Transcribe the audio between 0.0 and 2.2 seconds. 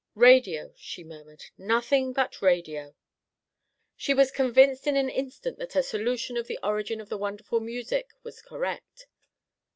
"Radio," she murmured, "nothing